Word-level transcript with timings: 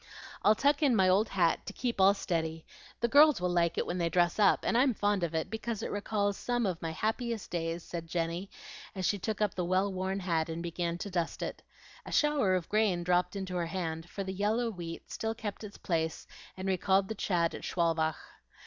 "I'll 0.41 0.55
tuck 0.55 0.81
in 0.81 0.95
my 0.95 1.07
old 1.07 1.29
hat 1.29 1.63
to 1.67 1.73
keep 1.73 2.01
all 2.01 2.15
steady; 2.15 2.65
the 3.01 3.07
girls 3.07 3.39
will 3.39 3.51
like 3.51 3.77
it 3.77 3.85
when 3.85 3.99
they 3.99 4.09
dress 4.09 4.39
up, 4.39 4.61
and 4.65 4.75
I'm 4.75 4.95
fond 4.95 5.21
of 5.23 5.35
it, 5.35 5.51
because 5.51 5.83
it 5.83 5.91
recalls 5.91 6.37
some 6.37 6.65
of 6.65 6.81
my 6.81 6.89
happiest 6.89 7.51
days," 7.51 7.83
said 7.83 8.07
Jenny, 8.07 8.49
as 8.95 9.05
she 9.05 9.19
took 9.19 9.41
up 9.41 9.53
the 9.53 9.63
well 9.63 9.93
worn 9.93 10.19
hat 10.21 10.49
and 10.49 10.63
began 10.63 10.97
to 10.97 11.11
dust 11.11 11.43
it. 11.43 11.61
A 12.03 12.11
shower 12.11 12.55
of 12.55 12.67
grain 12.67 13.03
dropped 13.03 13.35
into 13.35 13.55
her 13.57 13.67
hand, 13.67 14.09
for 14.09 14.23
the 14.23 14.33
yellow 14.33 14.71
wheat 14.71 15.11
still 15.11 15.35
kept 15.35 15.63
its 15.63 15.77
place 15.77 16.25
and 16.57 16.67
recalled 16.67 17.07
the 17.07 17.13
chat 17.13 17.53
at 17.53 17.63
Schwalbach. 17.63 18.15